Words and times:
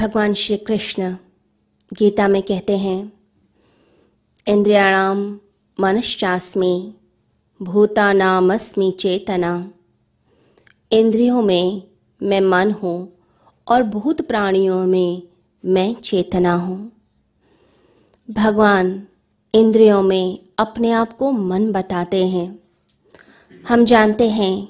भगवान 0.00 0.34
श्री 0.34 0.56
कृष्ण 0.56 1.16
गीता 1.92 2.28
में 2.28 2.42
कहते 2.42 2.78
हैं 2.78 3.12
इंद्रियाणाम 4.48 5.40
मनश्चास्मी, 5.80 6.94
भूतानामस्मि 7.62 8.96
चेतना। 9.00 9.70
इंद्रियों 10.92 11.42
में 11.42 11.82
मैं 12.22 12.40
मन 12.40 12.70
हूँ 12.70 13.12
और 13.68 13.82
भूत 13.82 14.20
प्राणियों 14.20 14.86
में 14.86 15.22
मैं 15.64 15.94
चेतना 15.94 16.54
हूँ। 16.54 16.92
भगवान 18.30 19.06
इंद्रियों 19.54 20.02
में 20.02 20.38
अपने 20.58 20.90
आप 20.90 21.12
को 21.12 21.32
मन 21.32 21.72
बताते 21.72 22.26
हैं। 22.26 22.60
हम 23.68 23.84
जानते 23.84 24.30
हैं 24.30 24.68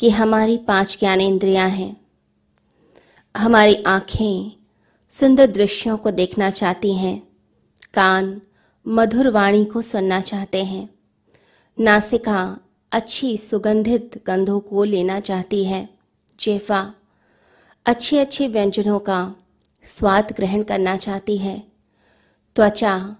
कि 0.00 0.10
हमारी 0.10 0.56
पाँच 0.56 0.96
ज्ञान 1.00 1.20
इंद्रियाँ 1.20 1.68
हैं। 1.68 2.06
हमारी 3.36 3.74
आँखें 3.74 4.63
सुंदर 5.14 5.46
दृश्यों 5.46 5.96
को 5.96 6.10
देखना 6.10 6.50
चाहती 6.50 6.94
हैं। 6.94 7.28
कान, 7.94 8.40
मधुर 8.88 9.28
वाणी 9.28 9.64
को 9.64 9.82
सुनना 9.82 10.20
चाहते 10.20 10.64
हैं। 10.64 10.88
नासिका, 11.80 12.58
अच्छी 12.92 13.36
सुगंधित 13.36 14.22
गंधों 14.26 14.60
को 14.60 14.84
लेना 14.84 15.20
चाहती 15.20 15.64
है। 15.64 15.88
जेफा 16.40 16.94
अच्छे 17.86 18.18
अच्छे 18.18 18.48
व्यंजनों 18.48 18.98
का 18.98 19.34
स्वाद 19.84 20.34
ग्रहण 20.36 20.62
करना 20.62 20.96
चाहती 20.96 21.36
है। 21.36 21.62
त्वचा 22.56 23.16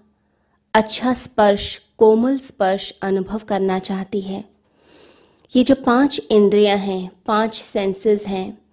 अच्छा 0.73 1.13
स्पर्श, 1.13 1.81
कोमल 1.97 2.37
स्पर्श 2.37 2.93
अनुभव 3.01 3.39
करना 3.39 3.79
चाहती 3.79 4.21
है। 4.21 4.45
ये 5.55 5.63
जो 5.63 5.75
पाँच 5.75 6.21
इंद्रियाँ 6.31 6.77
हैं, 6.77 7.11
पाँच 7.25 7.55
सेंसेस 7.55 8.27
हैं 8.27 8.64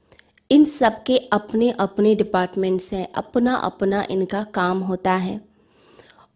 इन 0.52 0.64
सब 0.64 1.02
के 1.02 1.18
अपने 1.18 1.70
अपने 1.70 2.14
डिपार्टमेंट्स 2.14 2.92
हैं, 2.92 3.12
अपना 3.12 3.54
अपना 3.54 4.06
इनका 4.10 4.44
काम 4.44 4.80
होता 4.80 5.12
है। 5.12 5.40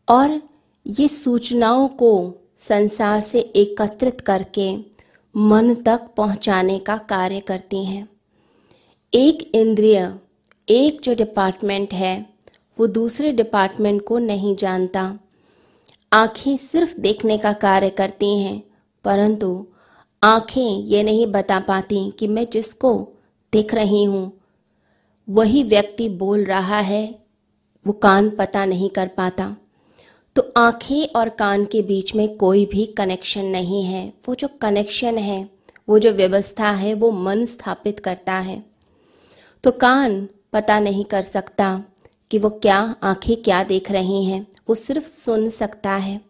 और 0.09 0.43
ये 0.87 1.09
सूचनाओं 1.09 1.89
को 1.89 2.35
संसार 2.59 3.21
से 3.21 3.41
एकत्रित 3.41 4.21
करके 4.21 4.77
मन 5.37 5.75
तक 5.75 6.01
पहुँचाने 6.17 6.79
का 6.79 6.97
कार्य 6.97 7.41
करती 7.41 7.85
हैं। 7.85 8.09
एक 9.15 9.53
इंद्रिय, 9.55 10.15
एक 10.69 11.01
जो 11.01 11.15
डिपार्टमेंट 11.15 11.95
है, 11.95 12.27
वो 12.79 12.87
दूसरे 12.87 13.33
डिपार्टमेंट 13.33 14.05
को 14.05 14.19
नहीं 14.19 14.57
जानता। 14.57 15.19
आँखें 16.13 16.57
सिर्फ़ 16.57 17.01
देखने 17.01 17.39
का 17.39 17.53
कार्य 17.53 17.91
करती 17.91 18.39
हैं, 18.39 18.63
परंतु 19.05 19.67
आँखें 20.23 20.79
ये 20.79 21.03
नहीं 21.03 21.27
बता 21.27 21.61
पाती 21.61 22.13
कि 22.19 22.29
मैं 22.29 22.47
जिसको 22.53 23.09
देख 23.57 23.75
रही 23.75 24.05
हूँ। 24.05 24.33
वही 25.31 25.63
व्यक्ति 25.63 26.09
बोल 26.09 26.45
रहा 26.45 26.79
है, 26.79 27.19
वो 27.87 27.93
कान 27.93 28.31
पता 28.31 28.65
नहीं 28.65 28.91
कर 28.91 29.09
पाता। 29.09 29.57
तो 30.37 30.53
आँखें 30.57 31.09
और 31.17 31.29
कान 31.29 31.65
के 31.65 31.83
बीच 31.83 32.15
में 32.15 32.37
कोई 32.37 32.67
भी 32.67 32.87
कनेक्शन 32.87 33.45
नहीं 33.45 33.83
है। 33.83 34.13
वो 34.29 34.35
जो 34.35 34.49
कनेक्शन 34.61 35.19
है, 35.19 35.51
वो 35.89 35.99
जो 35.99 36.13
व्यवस्था 36.13 36.71
है, 36.71 36.95
वो 36.95 37.11
मन 37.11 37.45
स्थापित 37.45 38.01
करता 38.01 38.33
है। 38.33 38.65
तो 39.65 39.71
कान 39.71 40.29
पता 40.53 40.81
नहीं 40.81 41.05
कर 41.05 41.23
सकता 41.23 41.85
कि 42.31 42.39
वो 42.39 42.51
क्या, 42.51 42.97
आँखें 43.03 43.43
क्या 43.43 43.65
देख 43.65 43.91
रही 43.91 44.25
हैं। 44.25 44.47
वो 44.69 44.75
सिर्फ़ 44.75 45.07
सुन 45.07 45.49
सकता 45.49 45.93
है। 45.93 46.21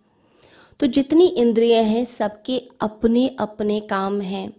तो 0.81 0.87
जितनी 0.87 1.27
इंद्रिय 1.27 1.75
हैं, 1.75 2.05
सबके 2.05 2.69
अपने 2.81 3.37
अपने 3.39 3.81
काम 3.81 4.21
हैं। 4.21 4.53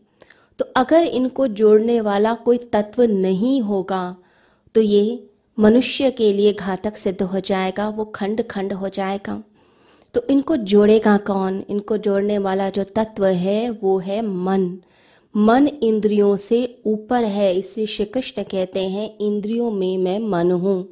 तो 0.60 0.66
अगर 0.76 1.04
इनको 1.04 1.48
जोड़ने 1.48 2.02
वाला 2.02 2.34
कोई 2.34 2.58
तत्व 2.58 3.04
नहीं 3.04 3.62
होगा 3.62 4.16
तो 4.76 4.82
ये 4.82 5.30
मनुष्य 5.60 6.12
के 6.12 6.34
लिए 6.34 6.54
घातक 6.54 6.98
सिद्ध 6.98 7.22
हो 7.22 7.40
जाएगा, 7.40 7.90
वो 7.90 8.06
खंड 8.06 8.42
खंड 8.48 8.74
हो 8.74 8.90
जाएगा। 8.90 9.44
तो 10.14 10.22
इनको 10.30 10.58
जोड़ेगा 10.58 11.18
कौन? 11.18 11.64
इनको 11.70 11.98
जोड़ने 11.98 12.38
वाला 12.38 12.70
जो 12.70 12.84
तत्व 12.84 13.26
है, 13.26 13.70
वो 13.70 13.98
है 14.00 14.22
मन। 14.22 14.78
मन 15.36 15.68
इंद्रियों 15.68 16.36
से 16.36 16.82
ऊपर 16.86 17.24
है, 17.24 17.54
इसे 17.56 17.86
श्री 17.86 18.06
कृष्ण 18.06 18.44
कहते 18.44 18.88
हैं, 18.88 19.18
इंद्रियों 19.18 19.72
में 19.72 19.98
मैं 19.98 20.20
मन 20.20 20.52
हूँ। 20.52 20.88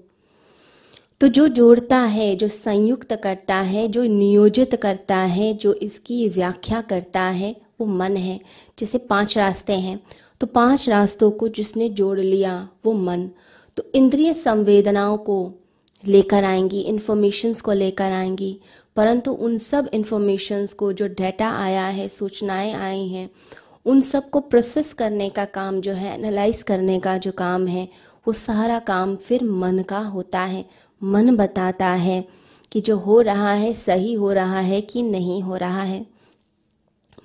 तो 1.22 1.28
जो 1.28 1.48
जोड़ता 1.48 1.98
है, 1.98 2.36
जो 2.36 2.48
संयुक्त 2.48 3.16
करता 3.16 3.56
है, 3.56 3.88
जो 3.88 4.04
नियोजित 4.04 4.76
करता 4.76 5.18
है, 5.18 5.54
जो 5.54 5.74
इसकी 5.74 6.30
व्याख्या 6.30 6.82
करता 6.82 7.22
है 7.22 7.65
वो 7.80 7.86
मन 7.88 8.18
है, 8.18 8.40
जैसे 8.80 8.98
पाँच 9.00 9.38
रास्ते 9.38 9.74
हैं 9.74 10.00
तो 10.42 10.48
पाँच 10.48 10.90
रास्तों 10.90 11.30
को 11.32 11.48
जिसने 11.50 11.90
जोड़ 11.90 12.20
लिया 12.20 12.68
वो 12.86 12.94
मन। 12.94 13.30
तो 13.78 13.84
इंद्रिय 13.96 14.34
संवेदनाओं 14.34 15.18
को 15.18 15.38
लेकर 16.04 16.44
आएँगी 16.44 16.82
इन्फॉर्मेशंस 16.82 17.62
को 17.62 17.72
लेकर 17.72 18.12
आएँगी, 18.12 18.58
परंतु 18.96 19.32
उन 19.32 19.58
सब 19.58 19.90
इन्फॉर्मेशंस 19.94 20.74
को 20.74 20.92
जो 20.94 21.08
डेटा 21.08 21.50
आया 21.52 21.86
है, 21.86 22.08
सूचनाएँ 22.08 22.74
आई 22.74 23.08
हैं, 23.08 23.30
उन 23.86 24.02
सबको 24.02 24.40
प्रोसेस 24.40 24.92
करने 24.94 25.30
का 25.30 25.46
काम 25.46 25.80
जो 25.82 25.94
है 25.94 26.14
एनालाइज 26.14 26.64
करने 26.64 27.00
का 27.00 27.18
जो 27.18 27.32
काम 27.32 27.68
है, 27.68 27.88
वो 28.28 28.34
सारा 28.34 28.80
काम 28.80 29.16
फिर 29.16 29.44
मन 29.44 29.84
का 29.90 30.00
होता 30.00 30.40
है। 30.40 30.66
मन 31.02 31.36
बताता 31.36 31.88
है 31.88 32.24
कि 32.72 32.82
जो 32.82 32.98
हो 32.98 33.20
रहा 33.22 33.52
है 33.54 33.74
सही 33.74 34.14
हो 34.14 34.32
रहा 34.32 34.60
है 34.60 34.82
कि 34.82 35.04
नहीं 35.04 35.42
हो 35.42 35.56
रहा 35.56 35.84
है। 35.84 36.06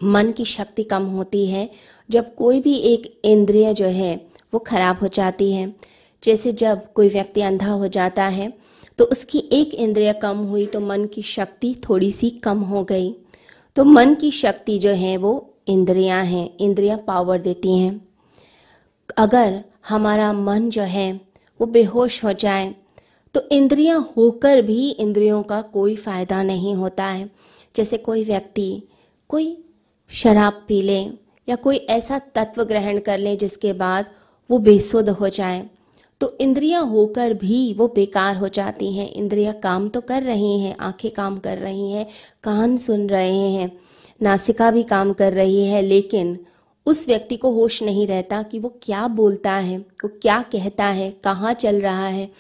मन 0.01 0.33
की 0.33 0.45
शक्ति 0.45 0.83
कम 0.85 1.03
होती 1.07 1.47
है, 1.47 1.69
जब 2.11 2.35
कोई 2.35 2.61
भी 2.61 2.75
एक 2.77 3.13
इंद्रिय 3.25 3.73
जो 3.75 3.87
है, 3.87 4.15
वो 4.53 4.59
खराब 4.61 4.99
हो 4.99 5.09
जाती 5.09 5.53
है। 5.53 5.73
जैसे 6.23 6.53
जब 6.55 6.93
कोई 6.93 7.09
व्यक्ति 7.09 7.41
अंधा 7.43 7.71
हो 7.73 7.89
जाता 7.89 8.25
है 8.29 8.53
तो 8.99 9.05
उसकी 9.07 9.39
एक 9.53 9.75
इंद्रिय 9.75 10.13
कम 10.13 10.39
हुई 10.47 10.65
तो 10.67 10.81
मन 10.81 11.05
की 11.05 11.23
शक्ति 11.23 11.75
थोड़ी 11.89 12.11
सी 12.13 12.31
कम 12.41 12.59
हो 12.63 12.83
गई। 12.85 13.13
तो 13.77 13.85
मन 13.85 14.15
की 14.15 14.31
शक्ति 14.31 14.79
जो 14.79 14.91
है, 14.91 15.17
वो 15.17 15.55
इंद्रियाँ 15.69 16.23
हैं, 16.25 16.51
इंद्रियाँ 16.59 16.99
पावर 16.99 17.41
देती 17.41 17.79
हैं। 17.79 18.01
अगर 19.17 19.63
हमारा 19.89 20.33
मन 20.33 20.69
जो 20.71 20.83
है, 20.83 21.13
वो 21.61 21.67
बेहोश 21.67 22.23
हो 22.25 22.33
जाए 22.35 22.75
तो 23.35 23.43
इंद्रियाँ 23.53 23.99
होकर 24.17 24.63
भी 24.63 24.91
इंद्रियों 24.91 25.43
का 25.43 25.61
कोई 25.63 25.97
फ़ायदा 25.97 26.43
नहीं 26.43 26.75
होता 26.75 27.07
है। 27.07 27.31
जैसे 27.77 27.99
कोई 27.99 28.25
व्यक्ति, 28.25 28.83
कोई 29.31 29.57
शराब 30.11 30.65
पी 30.69 30.83
लें 30.83 31.13
या 31.49 31.57
कोई 31.57 31.77
ऐसा 31.77 32.19
तत्व 32.19 32.65
ग्रहण 32.65 32.99
कर 32.99 33.19
ले 33.19 33.37
जिसके 33.37 33.73
बाद 33.73 34.07
वो 34.51 34.59
बेसुध 34.59 35.09
हो 35.09 35.29
जाए। 35.29 35.69
तो 36.21 36.37
इंद्रियाँ 36.41 36.85
होकर 36.87 37.35
भी 37.35 37.75
वो 37.75 37.89
बेकार 37.89 38.37
हो 38.37 38.49
जाती 38.49 38.93
हैं। 38.93 39.13
इंद्रियाँ 39.13 39.55
काम 39.55 39.89
तो 39.89 40.01
कर 40.01 40.23
रही 40.23 40.61
हैं, 40.61 40.77
आँखें 40.81 41.11
काम 41.11 41.37
कर 41.37 41.59
रही 41.59 41.93
हैं, 41.93 42.07
कान 42.45 42.77
सुन 42.77 43.09
रहे 43.09 43.49
हैं, 43.51 43.71
नासिका 44.23 44.71
भी 44.71 44.83
काम 44.83 45.13
कर 45.13 45.33
रही 45.33 45.67
है, 45.67 45.83
लेकिन 45.83 46.39
उस 46.87 47.07
व्यक्ति 47.09 47.37
को 47.37 47.51
होश 47.51 47.83
नहीं 47.83 48.07
रहता 48.07 48.43
कि 48.43 48.59
वो 48.59 48.79
क्या 48.83 49.09
बोलता 49.09 49.53
है, 49.53 49.79
वो 49.79 50.09
क्या 50.09 50.43
कहता 50.43 50.85
है, 50.85 51.11
कहाँ 51.25 51.53
चल 51.53 51.81
रहा 51.81 52.07
है। 52.07 52.31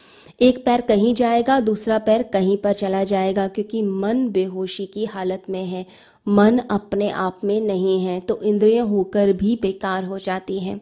एक 0.41 0.65
पैर 0.67 0.81
कहीं 0.81 1.15
जाएगा, 1.15 1.61
दूसरा 1.61 1.99
पैर 1.99 2.23
कहीं 2.23 2.57
पर 2.57 2.73
चला 2.73 3.05
जाएगा, 3.05 3.49
क्योंकि 3.49 3.83
मन 3.83 4.29
बेहोशी 4.29 4.87
की 4.87 5.05
हालत 5.05 5.43
में 5.51 5.65
है। 5.65 5.87
मन 6.31 6.59
अपने 6.71 7.11
आप 7.11 7.41
में 7.45 7.61
नहीं 7.61 7.99
है 8.01 8.19
तो 8.21 8.41
इंद्रियाँ 8.43 8.87
होकर 8.87 9.33
भी 9.33 9.59
बेकार 9.63 10.05
हो 10.05 10.19
जाती 10.19 10.59
हैं। 10.61 10.81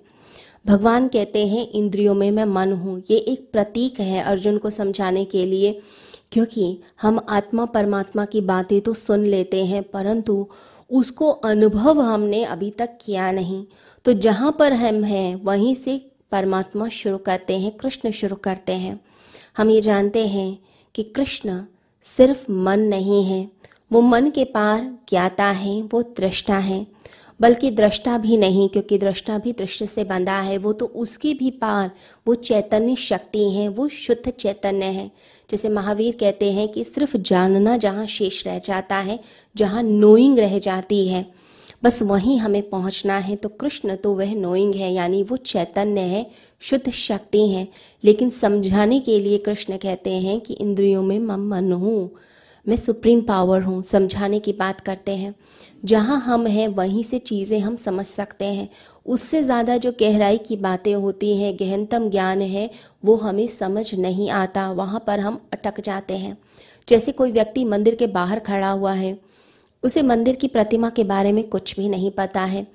भगवान 0.66 1.08
कहते 1.08 1.46
हैं, 1.46 1.66
इंद्रियों 1.68 2.14
में 2.14 2.30
मैं 2.30 2.44
मन 2.44 2.72
हूँ। 2.72 3.02
ये 3.10 3.18
एक 3.18 3.48
प्रतीक 3.52 4.00
है 4.00 4.22
अर्जुन 4.22 4.58
को 4.58 4.70
समझाने 4.70 5.24
के 5.24 5.44
लिए, 5.46 5.80
क्योंकि 6.32 6.80
हम 7.02 7.20
आत्मा 7.28 7.64
परमात्मा 7.64 8.24
की 8.24 8.40
बातें 8.40 8.80
तो 8.80 8.94
सुन 8.94 9.24
लेते 9.26 9.64
हैं, 9.64 9.82
परंतु 9.82 10.46
उसको 10.90 11.30
अनुभव 11.30 12.00
हमने 12.00 12.42
अभी 12.44 12.70
तक 12.70 12.98
किया 13.00 13.30
नहीं। 13.32 13.64
तो 14.04 14.12
जहाँ 14.12 14.54
पर 14.58 14.72
हम 14.72 15.02
हैं, 15.04 15.34
वहीं 15.34 15.74
से 15.74 16.00
परमात्मा 16.32 16.88
शुरू 16.88 17.18
करते 17.18 17.58
हैं, 17.58 17.72
कृष्ण 17.72 18.10
शुरू 18.10 18.36
करते 18.36 18.72
हैं। 18.72 18.98
हम 19.56 19.70
ये 19.70 19.80
जानते 19.80 20.26
हैं 20.26 20.58
कि 20.94 21.02
कृष्ण 21.02 21.60
सिर्फ़ 22.04 22.50
मन 22.52 22.80
नहीं 22.80 23.24
है 23.24 23.46
वो 23.92 24.00
मन 24.00 24.30
के 24.30 24.44
पार 24.44 24.98
ज्ञाता 25.08 25.44
है, 25.44 25.82
वो 25.82 26.02
दृष्टा 26.02 26.58
है। 26.58 26.86
बल्कि 27.40 27.70
दृष्टा 27.70 28.18
भी 28.18 28.36
नहीं, 28.36 28.68
क्योंकि 28.68 28.98
दृष्टा 28.98 29.38
भी 29.38 29.52
दृष्टि 29.52 29.86
से 29.86 30.04
बंधा 30.04 30.40
है। 30.40 30.58
वो 30.58 30.72
तो 30.72 30.86
उसकी 30.86 31.34
भी 31.34 31.50
पार 31.50 31.90
वो 32.26 32.34
चैतन्य 32.34 32.96
शक्ति 32.96 33.50
है, 33.50 33.68
वो 33.68 33.88
शुद्ध 33.88 34.30
चैतन्य 34.30 34.84
है। 34.84 35.10
जैसे 35.50 35.68
महावीर 35.68 36.16
कहते 36.20 36.52
हैं 36.52 36.68
कि 36.68 36.84
सिर्फ़ 36.84 37.16
जानना 37.16 37.76
जहाँ 37.76 38.06
शेष 38.06 38.46
रह 38.46 38.58
जाता 38.58 38.96
है, 38.96 39.20
जहाँ 39.56 39.82
नोइंग 39.82 40.38
रह 40.38 40.58
जाती 40.58 41.08
है, 41.08 41.26
बस 41.84 42.02
वहीं 42.02 42.38
हमें 42.38 42.70
पहुँचना 42.70 43.18
है। 43.18 43.36
तो 43.36 43.48
कृष्ण 43.48 43.96
तो 43.96 44.14
वह 44.14 44.34
नोइंग 44.34 44.74
है, 44.74 44.92
यानी 44.92 45.22
वो 45.22 45.36
चैतन्य 45.36 46.00
है, 46.00 46.30
शुद्ध 46.60 46.90
शक्ति 46.90 47.48
है। 47.48 47.68
लेकिन 48.04 48.30
समझाने 48.30 49.00
के 49.00 49.20
लिए 49.20 49.38
कृष्ण 49.38 49.76
कहते 49.76 50.10
हैं 50.10 50.40
कि 50.40 50.54
इंद्रियों 50.54 51.02
में 51.02 51.18
मम 51.18 51.48
मन। 51.48 51.72
हूँ 51.72 52.10
मैं 52.68 52.76
सुप्रीम 52.76 53.20
पावर 53.20 53.62
हूँ, 53.62 53.82
समझाने 53.82 54.38
की 54.38 54.52
बात 54.52 54.80
करते 54.80 55.16
हैं। 55.16 55.34
जहाँ 55.84 56.20
हम 56.20 56.46
हैं, 56.46 56.68
वहीं 56.68 57.02
से 57.02 57.18
चीज़ें 57.18 57.58
हम 57.60 57.76
समझ 57.76 58.06
सकते 58.06 58.44
हैं। 58.44 58.68
उससे 59.06 59.42
ज़्यादा 59.42 59.76
जो 59.76 59.92
गहराई 59.92 60.38
की 60.38 60.56
बातें 60.56 60.94
होती 60.94 61.36
हैं, 61.36 61.54
गहनतम 61.56 62.10
ज्ञान 62.10 62.42
है, 62.42 62.70
वो 63.04 63.16
हमें 63.16 63.46
समझ 63.46 63.94
नहीं 63.94 64.30
आता। 64.30 64.70
वहाँ 64.72 65.04
पर 65.06 65.20
हम 65.20 65.40
अटक 65.52 65.80
जाते 65.80 66.16
हैं। 66.16 66.38
जैसे 66.88 67.12
कोई 67.12 67.32
व्यक्ति 67.32 67.64
मंदिर 67.64 67.94
के 67.94 68.06
बाहर 68.06 68.38
खड़ा 68.38 68.70
हुआ 68.70 68.92
है, 68.92 69.18
उसे 69.82 70.02
मंदिर 70.02 70.36
की 70.36 70.48
प्रतिमा 70.48 70.90
के 70.90 71.04
बारे 71.04 71.32
में 71.32 71.48
कुछ 71.48 71.80
भी 71.80 71.88
नहीं 71.88 72.10
पता 72.10 72.44
है। 72.44 72.66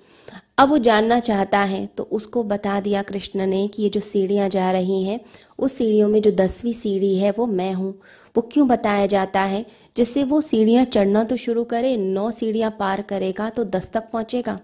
अब 0.57 0.69
वो 0.69 0.77
जानना 0.77 1.19
चाहता 1.19 1.59
है 1.59 1.85
तो 1.87 2.03
उसको 2.03 2.43
बता 2.43 2.79
दिया 2.79 3.01
कृष्ण 3.01 3.45
ने 3.47 3.67
कि 3.67 3.83
ये 3.83 3.89
जो 3.89 3.99
सीढ़ियाँ 3.99 4.49
जा 4.49 4.71
रही 4.71 5.03
हैं, 5.03 5.19
उस 5.59 5.73
सीढ़ियों 5.73 6.07
में 6.09 6.21
जो 6.21 6.31
दसवीं 6.31 6.73
सीढ़ी 6.73 7.17
है, 7.17 7.31
वो 7.31 7.45
मैं 7.47 7.73
हूँ। 7.73 7.93
वो 8.35 8.41
क्यों 8.53 8.67
बताया 8.67 9.05
जाता 9.05 9.41
है? 9.41 9.65
जिससे 9.97 10.23
वो 10.23 10.41
सीढ़ियाँ 10.41 10.85
चढ़ना 10.85 11.23
तो 11.23 11.37
शुरू 11.37 11.63
करे, 11.63 11.95
नौ 11.97 12.29
सीढ़ियाँ 12.31 12.71
पार 12.79 13.01
करेगा 13.01 13.49
तो 13.49 13.63
दस 13.65 13.89
तक 13.93 14.09
पहुँचेगा। 14.11 14.59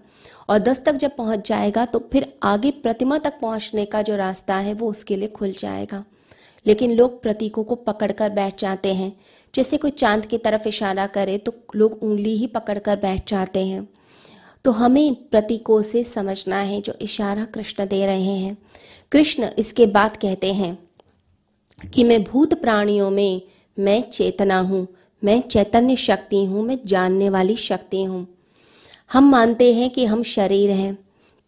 और 0.48 0.58
दस 0.58 0.82
तक 0.84 0.92
जब 0.92 1.16
पहुँच 1.16 1.48
जाएगा 1.48 1.84
तो 1.84 1.98
फिर 2.12 2.32
आगे 2.42 2.70
प्रतिमा 2.82 3.18
तक 3.18 3.38
पहुँचने 3.40 3.84
का 3.84 4.02
जो 4.02 4.16
रास्ता 4.16 4.56
है, 4.56 4.74
वो 4.74 4.90
उसके 4.90 5.16
लिए 5.16 5.28
खुल 5.28 5.52
जाएगा। 5.58 6.04
लेकिन 6.66 6.94
लोग 6.94 7.22
प्रतीकों 7.22 7.64
को 7.64 7.74
पकड़कर 7.74 8.30
बैठ 8.30 8.60
जाते 8.60 8.94
हैं। 8.94 9.12
जैसे 9.54 9.76
कोई 9.76 9.90
चाँद 9.90 10.26
की 10.26 10.38
तरफ़ 10.38 10.68
इशारा 10.68 11.06
करे 11.06 11.38
तो 11.38 11.54
लोग 11.76 12.02
उंगली 12.02 12.36
ही 12.36 12.46
पकड़कर 12.46 12.96
बैठ 12.96 13.30
जाते 13.30 13.66
हैं। 13.66 13.88
तो 14.64 14.70
हमें 14.70 15.14
प्रतीकों 15.14 15.82
से 15.82 16.04
समझना 16.04 16.56
है 16.56 16.80
जो 16.80 16.92
इशारा 17.00 17.44
कृष्ण 17.44 17.86
दे 17.86 18.06
रहे 18.06 18.36
हैं। 18.36 18.56
कृष्ण 19.12 19.50
इसके 19.58 19.86
बाद 19.86 20.16
कहते 20.16 20.52
हैं 20.54 20.78
कि 21.92 22.04
मैं 22.04 22.22
भूत 22.24 22.54
प्राणियों 22.54 23.10
में 23.10 23.42
मैं 23.76 24.00
चेतना 24.10 24.58
हूँ, 24.60 24.86
मैं 25.22 25.40
चैतन्य 25.40 25.96
शक्ति 25.96 26.44
हूँ, 26.44 26.64
मैं 26.64 26.78
जानने 26.86 27.30
वाली 27.30 27.56
शक्ति 27.56 28.02
हूँ। 28.04 28.26
हम 29.12 29.30
मानते 29.30 29.72
हैं 29.74 29.90
कि 29.90 30.04
हम 30.04 30.22
शरीर 30.22 30.70
हैं। 30.70 30.98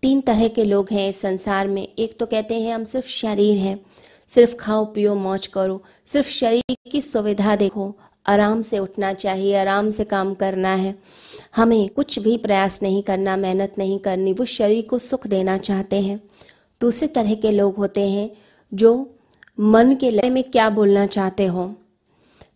तीन 0.03 0.21
तरह 0.21 0.49
के 0.49 0.65
लोग 0.65 0.89
हैं 0.93 1.09
इस 1.09 1.21
संसार 1.21 1.69
में। 1.69 1.89
एक 1.99 2.19
तो 2.19 2.27
कहते 2.27 2.61
हैं 2.61 2.75
हम 2.75 2.85
सिर्फ़ 2.85 3.09
शरीर 3.09 3.59
हैं। 3.59 3.81
सिर्फ़ 4.29 4.55
खाओ, 4.55 4.85
पियो, 4.85 5.15
मौज 5.15 5.47
करो। 5.47 5.83
सिर्फ़ 6.07 6.29
शरीर 6.29 6.77
की 6.93 7.01
सुविधा 7.01 7.57
देखो। 7.57 7.95
आराम 8.27 8.63
से 8.63 8.79
उठना 8.79 9.13
चाहिए, 9.13 9.55
आराम 9.57 9.91
से 9.91 10.05
काम 10.05 10.35
करना 10.35 10.75
है। 10.75 10.95
हमें 11.55 11.89
कुछ 11.89 12.19
भी 12.19 12.37
प्रयास 12.39 12.83
नहीं 12.83 13.03
करना, 13.03 13.37
मेहनत 13.37 13.75
नहीं 13.79 13.99
करनी, 13.99 14.33
वो 14.33 14.45
शरीर 14.47 14.87
को 14.91 14.99
सुख 14.99 15.27
देना 15.27 15.57
चाहते 15.59 16.01
हैं। 16.01 16.21
दूसरे 16.81 17.09
तरह 17.09 17.35
के 17.35 17.51
लोग 17.51 17.77
होते 17.77 18.09
हैं 18.09 18.31
जो 18.73 18.93
मन 19.59 19.95
के 19.95 20.11
लय 20.11 20.31
में 20.31 20.43
क्या 20.45 20.69
बोलना 20.71 21.07
चाहते 21.07 21.47
हो। 21.47 21.75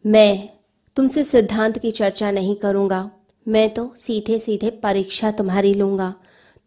मैं 0.07 0.49
तुमसे 0.97 1.25
सिद्धांत 1.25 1.79
की 1.79 1.91
चर्चा 1.91 2.31
नहीं 2.31 2.55
करूँगा, 2.57 3.11
मैं 3.47 3.69
तो 3.75 3.93
सीधे 3.97 4.39
सीधे 4.39 4.71
परीक्षा 4.83 5.31
तुम्हारी 5.33 5.75
लूँगा। 5.75 6.15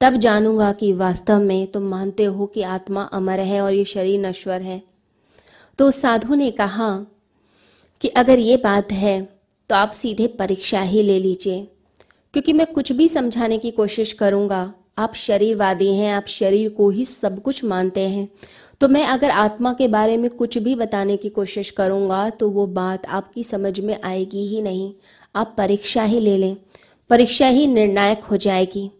तब 0.02 0.18
जानूँगा 0.18 0.72
कि 0.72 0.92
वास्तव 0.94 1.40
में 1.40 1.68
तुम 1.68 1.84
मानते 1.84 2.24
हो 2.26 2.46
कि 2.46 2.62
आत्मा 2.64 3.02
अमर 3.14 3.40
है 3.40 3.62
और 3.62 3.74
ये 3.74 3.86
शरीर 3.86 4.20
नश्वर 4.20 4.62
है। 4.62 4.82
तो 5.80 5.90
साधु 5.92 6.36
ने 6.36 6.50
कहा 6.52 6.90
कि 8.02 8.08
अगर 8.08 8.40
ये 8.40 8.58
बात 8.58 8.92
है 8.92 9.22
तो 9.70 9.76
आप 9.76 9.92
सीधे 9.92 10.28
परीक्षा 10.30 10.82
ही 10.82 11.04
ले 11.04 11.20
लीजिए। 11.20 11.68
क्योंकि 12.34 12.54
मैं 12.54 12.68
कुछ 12.68 12.92
भी 12.92 13.08
समझाने 13.08 13.58
की 13.58 13.72
कोशिश 13.72 14.14
करूँगा। 14.14 14.74
आप 14.98 15.16
शरीरवादी 15.16 15.96
हैं, 15.96 16.14
आप 16.14 16.26
शरीर 16.28 16.70
को 16.70 16.90
ही 16.90 17.06
सब 17.06 17.42
कुछ 17.42 17.64
मानते 17.64 18.10
हैं। 18.10 18.30
तो 18.82 18.88
मैं 18.88 19.06
अगर 19.06 19.30
आत्मा 19.30 19.74
के 19.74 19.88
बारे 19.88 20.18
में 20.18 20.30
कुछ 20.30 20.58
भी 20.58 20.76
बताने 20.76 21.18
की 21.18 21.30
कोशिश 21.30 21.72
करूँगा 21.72 22.30
तो 22.30 22.50
वो 22.50 22.68
बात 22.68 23.06
आपकी 23.06 23.44
समझ 23.44 23.80
में 23.80 24.02
आएगी 24.04 24.48
ही 24.48 24.62
नहीं। 24.62 24.94
आप 25.36 25.56
परीक्षा 25.58 26.04
ही 26.04 26.20
ले 26.20 26.38
लें। 26.38 26.58
परीक्षा 27.10 27.48
ही 27.48 27.68
निर्णायक 27.68 28.24
हो 28.24 28.38
जाएगी। 28.38 28.92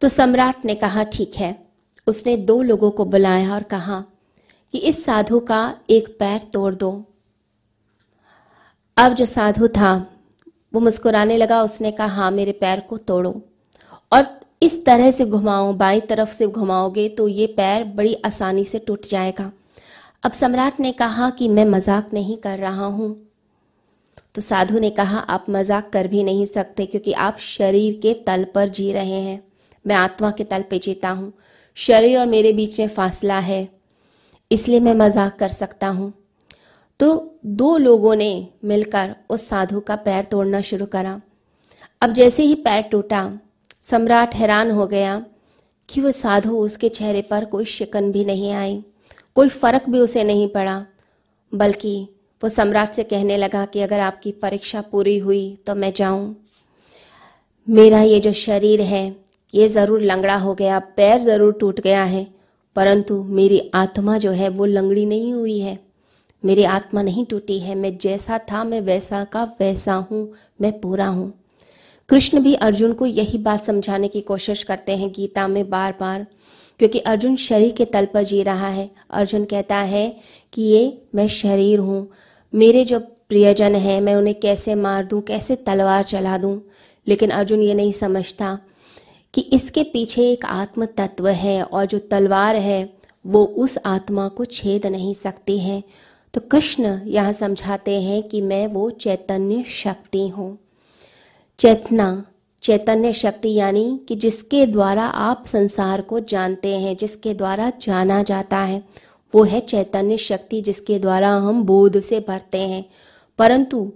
तो 0.00 0.08
सम्राट 0.08 0.64
ने 0.64 0.74
कहा, 0.74 1.02
ठीक 1.02 1.34
है। 1.34 1.66
उसने 2.06 2.36
दो 2.36 2.62
लोगों 2.62 2.90
को 2.90 3.04
बुलाया 3.04 3.54
और 3.54 3.62
कहा 3.62 4.04
कि, 4.72 4.78
इस 4.78 5.04
साधु 5.04 5.40
का 5.40 5.76
एक 5.90 6.16
पैर 6.18 6.40
तोड़ 6.52 6.74
दो। 6.74 7.04
अब 8.96 9.14
जो 9.14 9.24
साधु 9.24 9.68
था 9.68 10.09
वो 10.72 10.80
मुस्कुराने 10.80 11.36
लगा, 11.36 11.62
उसने 11.62 11.90
कहा 11.92 12.06
हाँ 12.08 12.30
मेरे 12.32 12.52
पैर 12.54 12.80
को 12.80 12.96
तोड़ो। 12.98 13.40
और 14.12 14.26
इस 14.62 14.84
तरह 14.84 15.10
से 15.10 15.24
घुमाओ, 15.26 15.72
बाई 15.74 16.00
तरफ़ 16.02 16.30
से 16.30 16.46
घुमाओगे 16.46 17.08
तो 17.10 17.26
ये 17.28 17.46
पैर 17.48 17.84
बड़ी 17.86 18.14
आसानी 18.24 18.64
से 18.64 18.78
टूट 18.80 19.06
जाएगा। 19.06 19.50
अब 20.24 20.32
सम्राट 20.32 20.80
ने 20.80 20.92
कहा 20.94 21.30
कि 21.30 21.48
मैं 21.48 21.64
मज़ाक 21.66 22.12
नहीं 22.14 22.36
कर 22.38 22.58
रहा 22.58 22.86
हूँ। 22.86 23.16
तो 24.34 24.42
साधु 24.42 24.78
ने 24.78 24.90
कहा, 24.92 25.18
आप 25.18 25.46
मज़ाक 25.50 25.88
कर 25.92 26.06
भी 26.08 26.22
नहीं 26.24 26.44
सकते 26.46 26.86
क्योंकि 26.86 27.12
आप 27.14 27.38
शरीर 27.40 27.98
के 28.02 28.12
तल 28.26 28.44
पर 28.54 28.68
जी 28.70 28.92
रहे 28.92 29.20
हैं। 29.20 29.42
मैं 29.84 29.96
आत्मा 29.96 30.30
के 30.30 30.44
तल 30.44 30.64
पे 30.70 30.78
जीता 30.78 31.10
हूँ। 31.10 31.32
शरीर 31.76 32.18
और 32.18 32.26
मेरे 32.26 32.52
बीच 32.52 32.78
में 32.80 32.88
फासला 32.88 33.38
है, 33.40 33.68
इसलिए 34.50 34.80
मैं 34.80 34.94
मज़ाक 34.96 35.38
कर 35.38 35.48
सकता 35.50 35.88
हूँ। 35.88 36.12
तो 37.00 37.38
दो 37.46 37.76
लोगों 37.78 38.14
ने 38.16 38.48
मिलकर 38.64 39.14
उस 39.30 39.48
साधु 39.48 39.80
का 39.80 39.96
पैर 39.98 40.24
तोड़ना 40.24 40.60
शुरू 40.62 40.86
करा। 40.86 41.20
अब 42.02 42.12
जैसे 42.12 42.42
ही 42.42 42.54
पैर 42.56 42.82
टूटा, 42.82 43.22
सम्राट 43.82 44.34
हैरान 44.34 44.70
हो 44.70 44.86
गया 44.86 45.24
कि 45.88 46.00
वो 46.00 46.10
साधु 46.12 46.56
उसके 46.56 46.88
चेहरे 46.90 47.22
पर 47.22 47.44
कोई 47.46 47.64
शिकन 47.66 48.10
भी 48.12 48.24
नहीं 48.24 48.52
आई, 48.52 48.82
कोई 49.36 49.48
फ़र्क 49.48 49.88
भी 49.88 50.00
उसे 50.00 50.24
नहीं 50.24 50.48
पड़ा, 50.48 50.84
बल्कि 51.52 52.08
वो 52.42 52.48
सम्राट 52.50 52.92
से 52.92 53.02
कहने 53.04 53.36
लगा 53.36 53.64
कि 53.66 53.80
अगर 53.80 54.00
आपकी 54.00 54.32
परीक्षा 54.42 54.80
पूरी 54.82 55.18
हुई 55.18 55.58
तो 55.66 55.74
मैं 55.74 55.92
जाऊँ। 55.96 56.34
मेरा 57.68 58.00
ये 58.02 58.20
जो 58.20 58.32
शरीर 58.34 58.80
है, 58.82 59.06
ये 59.54 59.68
ज़रूर 59.68 60.00
लंगड़ा 60.02 60.36
हो 60.36 60.54
गया, 60.54 60.78
पैर 60.78 61.20
ज़रूर 61.20 61.52
टूट 61.60 61.80
गया 61.80 62.04
है, 62.04 62.26
परंतु 62.76 63.22
मेरी 63.24 63.70
आत्मा 63.74 64.18
जो 64.18 64.30
है 64.32 64.48
वो 64.50 64.64
लंगड़ी 64.66 65.06
नहीं 65.06 65.32
हुई 65.34 65.58
है। 65.58 65.78
मेरी 66.44 66.64
आत्मा 66.64 67.02
नहीं 67.02 67.24
टूटी 67.24 67.58
है, 67.58 67.74
मैं 67.74 67.96
जैसा 67.98 68.38
था, 68.38 68.64
मैं 68.64 68.80
वैसा 68.80 69.24
का 69.24 69.44
वैसा 69.60 69.94
हूँ, 70.10 70.32
मैं 70.60 70.80
पूरा 70.80 71.06
हूँ। 71.06 71.32
कृष्ण 72.08 72.40
भी 72.40 72.54
अर्जुन 72.54 72.92
को 72.92 73.06
यही 73.06 73.38
बात 73.38 73.64
समझाने 73.64 74.08
की 74.08 74.20
कोशिश 74.20 74.62
करते 74.62 74.96
हैं 74.96 75.10
गीता 75.12 75.48
में 75.48 75.68
बार 75.70 75.94
बार 76.00 76.26
क्योंकि 76.80 76.98
अर्जुन 76.98 77.36
शरीर 77.36 77.72
के 77.72 77.84
तल 77.84 78.06
पर 78.14 78.22
जी 78.22 78.42
रहा 78.42 78.68
है। 78.68 78.90
अर्जुन 79.10 79.44
कहता 79.44 79.76
है 79.76 80.16
कि 80.52 80.62
ये 80.62 81.02
मैं 81.14 81.26
शरीर 81.28 81.78
हूँ, 81.78 82.10
मेरे 82.54 82.84
जो 82.84 82.98
प्रियजन 82.98 83.74
हैं, 83.74 84.00
मैं 84.00 84.14
उन्हें 84.14 84.40
कैसे 84.40 84.74
मार 84.74 85.04
दूँ, 85.04 85.20
कैसे 85.22 85.56
तलवार 85.56 86.04
चला 86.04 86.38
दूँ? 86.38 86.60
लेकिन 87.06 87.30
अर्जुन 87.30 87.62
ये 87.62 87.74
नहीं 87.74 87.92
समझता 87.92 88.58
कि 89.34 89.40
इसके 89.40 89.82
पीछे 89.82 90.30
एक 90.32 90.44
आत्म 90.44 90.84
तत्व 90.86 91.28
है 91.28 91.62
और 91.62 91.84
जो 91.86 91.98
तलवार 91.98 92.56
है, 92.56 92.92
वो 93.26 93.44
उस 93.44 93.78
आत्मा 93.86 94.28
को 94.28 94.44
छेद 94.44 94.86
नहीं 94.86 95.14
सकती 95.14 95.58
है। 95.58 95.82
तो 96.34 96.40
कृष्ण 96.40 97.00
यहाँ 97.04 97.32
समझाते 97.32 98.02
हैं 98.02 98.22
कि 98.22 98.40
मैं 98.40 98.66
वो 98.66 98.90
चैतन्य 98.90 99.64
शक्ति 99.66 100.28
हूँ। 100.28 100.58
चेतना, 101.58 102.24
चैतन्य 102.62 103.12
शक्ति 103.12 103.54
यानी 103.54 104.00
कि 104.08 104.14
जिसके 104.14 104.66
द्वारा 104.66 105.04
आप 105.04 105.44
संसार 105.46 106.00
को 106.00 106.20
जानते 106.20 106.78
हैं, 106.78 106.96
जिसके 106.96 107.34
द्वारा 107.34 107.72
जाना 107.80 108.22
जाता 108.22 108.58
है, 108.58 108.84
वो 109.34 109.42
है 109.42 109.60
चैतन्य 109.60 110.16
शक्ति 110.16 110.60
जिसके 110.60 110.98
द्वारा 110.98 111.30
हम 111.30 111.62
बोध 111.62 112.00
से 112.00 112.24
भरते 112.28 112.58
हैं। 112.58 112.84
परंतु 113.38 113.92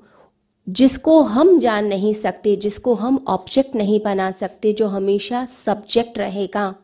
जिसको 0.68 1.20
हम 1.20 1.58
जान 1.58 1.86
नहीं 1.86 2.12
सकते, 2.12 2.56
जिसको 2.56 2.94
हम 2.94 3.24
ऑब्जेक्ट 3.28 3.74
नहीं 3.74 4.00
बना 4.04 4.30
सकते, 4.30 4.72
जो 4.72 4.86
हमेशा 4.86 5.46
सब्जेक्ट 5.46 6.18
रहेगा 6.18 6.74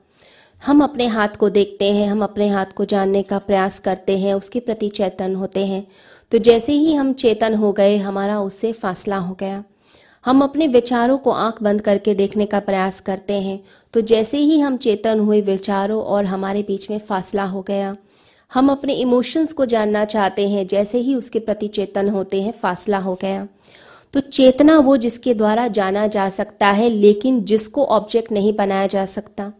हम 0.66 0.84
अपने 0.84 1.06
हाथ 1.06 1.28
को 1.28 1.50
देखते 1.50 1.92
हैं, 1.92 2.08
हम 2.08 2.24
अपने 2.24 2.48
हाथ 2.48 2.66
को 2.66 2.84
जानने 2.84 3.22
का 3.22 3.38
प्रयास 3.38 3.78
करते 3.78 4.18
हैं, 4.18 4.34
उसके 4.34 4.60
प्रति 4.60 4.88
चेतन 4.88 5.34
होते 5.34 5.66
हैं। 5.66 5.86
तो 6.32 6.38
जैसे 6.38 6.72
ही 6.72 6.94
हम 6.94 7.12
चेतन 7.12 7.54
हो 7.54 7.72
गए, 7.72 7.96
हमारा 7.96 8.40
उससे 8.40 8.72
फासला 8.72 9.16
हो 9.16 9.34
गया। 9.34 9.64
हम 10.24 10.42
अपने 10.42 10.66
विचारों 10.66 11.18
को 11.18 11.30
आँख 11.30 11.62
बंद 11.62 11.80
करके 11.80 12.14
देखने 12.14 12.46
का 12.46 12.60
प्रयास 12.60 13.00
करते 13.00 13.34
हैं। 13.34 13.60
तो 13.92 14.00
जैसे 14.00 14.38
ही 14.38 14.60
हम 14.60 14.76
चेतन 14.76 15.20
हुए, 15.20 15.40
विचारों 15.40 16.02
और 16.02 16.24
हमारे 16.24 16.62
बीच 16.62 16.90
में 16.90 16.98
फासला 16.98 17.44
हो 17.44 17.62
गया। 17.62 17.96
हम 18.54 18.70
अपने 18.70 18.94
इमोशंस 18.94 19.52
को 19.52 19.66
जानना 19.66 20.04
चाहते 20.04 20.48
हैं, 20.48 20.66
जैसे 20.66 20.98
ही 20.98 21.14
उसके 21.14 21.38
प्रति 21.38 21.68
चेतन 21.68 22.08
होते 22.08 22.42
हैं, 22.42 22.52
फासला 22.52 22.98
हो 22.98 23.18
गया। 23.22 23.48
तो 24.12 24.20
चेतना 24.20 24.78
वो 24.78 24.96
जिसके 24.96 25.34
द्वारा 25.34 25.68
जाना 25.68 26.06
जा 26.06 26.28
सकता 26.28 26.66
है, 26.66 26.88
लेकिन 26.88 27.44
जिसको 27.44 27.84
ऑब्जेक्ट 27.84 28.32
नहीं 28.32 28.52
बनाया 28.52 28.86
जा 28.86 29.04
सकता। 29.04 29.52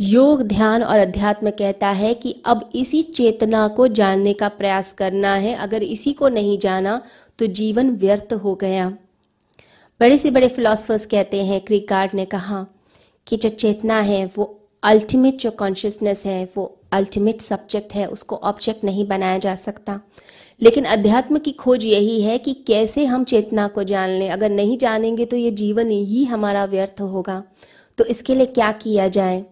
योग 0.00 0.42
ध्यान 0.42 0.82
और 0.82 0.98
अध्यात्म 0.98 1.50
कहता 1.50 1.88
है 1.88 2.14
कि 2.14 2.42
अब 2.44 2.70
इसी 2.74 3.02
चेतना 3.02 3.68
को 3.68 3.88
जानने 3.88 4.32
का 4.32 4.48
प्रयास 4.48 4.92
करना 4.92 5.34
है। 5.34 5.54
अगर 5.54 5.82
इसी 5.82 6.12
को 6.12 6.28
नहीं 6.28 6.58
जाना 6.58 7.02
तो 7.38 7.46
जीवन 7.46 7.90
व्यर्थ 7.90 8.32
हो 8.32 8.54
गया। 8.54 8.88
बड़े 10.00 10.18
से 10.18 10.30
बड़े 10.30 10.48
फिलोसफर्स 10.48 11.06
कहते 11.06 11.44
हैं, 11.44 11.60
क्रिकार्ड 11.60 12.10
ने 12.14 12.24
कहा 12.24 12.66
कि 13.26 13.36
जो 13.36 13.48
चेतना 13.48 14.00
है, 14.00 14.30
वो 14.38 14.68
अल्टीमेट 14.82 15.38
जो 15.38 15.50
कॉन्शियसनेस 15.50 16.26
है, 16.26 16.48
वो 16.56 16.80
अल्टीमेट 16.92 17.40
सब्जेक्ट 17.40 17.94
है, 17.94 18.06
उसको 18.06 18.36
ऑब्जेक्ट 18.36 18.84
नहीं 18.84 19.08
बनाया 19.08 19.38
जा 19.38 19.56
सकता। 19.56 20.00
लेकिन 20.62 20.84
अध्यात्म 20.84 21.38
की 21.38 21.52
खोज 21.52 21.84
यही 21.84 22.22
है 22.22 22.38
कि 22.38 22.54
कैसे 22.54 23.04
हम 23.04 23.24
चेतना 23.24 23.68
को 23.68 23.84
जान 23.84 24.10
लें। 24.10 24.30
अगर 24.30 24.50
नहीं 24.50 24.78
जानेंगे 24.78 25.24
तो 25.24 25.36
ये 25.36 25.50
जीवन 25.50 25.90
ही 25.90 26.24
हमारा 26.24 26.64
व्यर्थ 26.64 27.00
होगा। 27.00 27.42
तो 27.98 28.04
इसके 28.04 28.34
लिए 28.34 28.46
क्या 28.46 28.72
किया 28.72 29.08
जाए? 29.08 29.44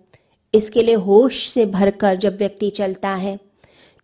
इसके 0.54 0.82
लिए 0.82 0.94
होश 0.96 1.46
से 1.48 1.66
भरकर 1.66 2.16
जब 2.16 2.36
व्यक्ति 2.38 2.70
चलता 2.70 3.14
है, 3.14 3.38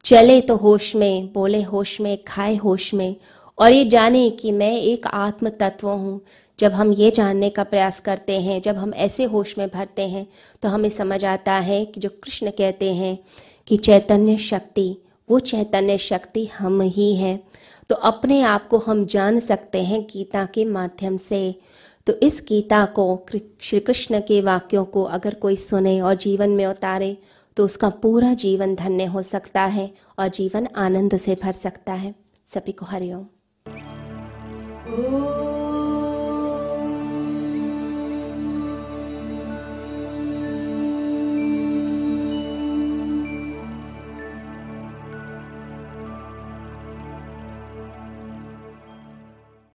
चले 0.05 0.41
तो 0.41 0.57
होश 0.57 0.95
में, 0.97 1.33
बोले 1.33 1.63
होश 1.63 2.01
में, 2.01 2.17
खाए 2.25 2.55
होश 2.57 2.93
में, 2.95 3.15
और 3.59 3.73
ये 3.73 3.85
जाने 3.85 4.29
कि 4.31 4.53
मैं 4.53 4.73
एक 4.73 5.07
आत्म 5.07 5.49
तत्व 5.51 5.89
हूँ। 5.89 6.21
जब 6.59 6.73
हम 6.73 6.93
ये 6.93 7.11
जानने 7.11 7.49
का 7.51 7.65
प्रयास 7.65 7.99
करते 8.01 8.41
हैं, 8.41 8.61
जब 8.63 8.77
हम 8.77 8.93
ऐसे 8.97 9.25
होश 9.25 9.57
में 9.59 9.69
भरते 9.69 10.09
हैं 10.09 10.27
तो 10.63 10.69
हमें 10.69 10.89
समझ 10.89 11.25
आता 11.25 11.53
है 11.53 11.85
कि 11.85 12.01
जो 12.01 12.09
कृष्ण 12.25 12.51
कहते 12.51 12.93
हैं 12.95 13.19
कि 13.67 13.77
चैतन्य 13.77 14.37
शक्ति, 14.39 14.97
वो 15.29 15.39
चैतन्य 15.41 15.99
शक्ति 15.99 16.45
हम 16.59 16.81
ही 16.83 17.15
हैं। 17.15 17.39
तो 17.91 17.95
अपने 17.95 18.41
आप 18.43 18.67
को 18.69 18.79
हम 18.79 19.05
जान 19.07 19.39
सकते 19.41 19.83
हैं 19.83 20.01
गीता 20.05 20.45
के 20.45 20.65
माध्यम 20.65 21.17
से। 21.17 21.55
तो 22.09 22.15
इस 22.15 22.43
गीता 22.49 22.85
को 22.85 23.27
श्री 23.61 23.81
कृष्ण 23.81 24.21
के 24.21 24.41
वाक्यों 24.41 24.85
को 24.85 25.03
अगर 25.03 25.35
कोई 25.35 25.57
सुने 25.57 26.01
और 26.01 26.15
जीवन 26.15 26.51
में 26.51 26.67
उतारे 26.67 27.19
तो 27.57 27.65
उसका 27.65 27.89
पूरा 27.89 28.35
जीवन 28.35 28.75
धन्य 28.75 29.05
हो 29.05 29.23
सकता 29.23 29.65
है 29.65 29.91
और 30.19 30.29
जीवन 30.29 30.69
आनंद 30.77 31.17
से 31.17 31.37
भर 31.43 31.53
सकता 31.53 31.93
है। 31.93 32.15
सभी 32.47 32.73
को 32.73 32.87
हरिओम। 32.87 33.27